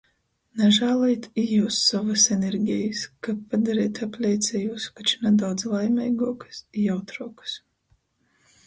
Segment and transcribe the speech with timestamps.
[0.59, 7.57] Nažālojit i jius sovys energejis, kab padareit apleicejūs koč nadaudz laimeiguokus i jautruokus!